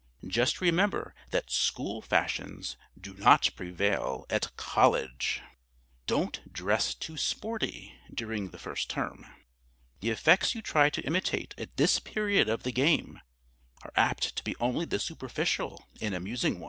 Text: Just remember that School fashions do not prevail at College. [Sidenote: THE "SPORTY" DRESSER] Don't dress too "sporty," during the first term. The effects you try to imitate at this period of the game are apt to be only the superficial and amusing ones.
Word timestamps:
Just 0.25 0.61
remember 0.61 1.13
that 1.29 1.51
School 1.51 2.01
fashions 2.01 2.75
do 2.99 3.13
not 3.13 3.51
prevail 3.55 4.25
at 4.31 4.49
College. 4.57 5.43
[Sidenote: 5.43 5.45
THE 5.45 5.77
"SPORTY" 5.77 5.77
DRESSER] 5.77 6.03
Don't 6.07 6.53
dress 6.53 6.93
too 6.95 7.17
"sporty," 7.17 7.93
during 8.11 8.49
the 8.49 8.57
first 8.57 8.89
term. 8.89 9.27
The 9.99 10.09
effects 10.09 10.55
you 10.55 10.63
try 10.63 10.89
to 10.89 11.05
imitate 11.05 11.53
at 11.55 11.77
this 11.77 11.99
period 11.99 12.49
of 12.49 12.63
the 12.63 12.71
game 12.71 13.19
are 13.83 13.93
apt 13.95 14.35
to 14.37 14.43
be 14.43 14.55
only 14.59 14.85
the 14.85 14.97
superficial 14.97 15.85
and 16.01 16.15
amusing 16.15 16.55
ones. 16.55 16.59